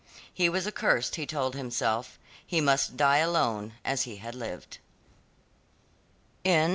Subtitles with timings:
[0.33, 2.17] He was accursed he told himself.
[2.43, 4.79] He must die alone, as he had lived.